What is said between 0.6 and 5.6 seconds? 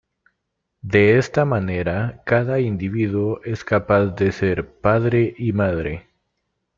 De esta manera, cada individuo es capaz de ser padre y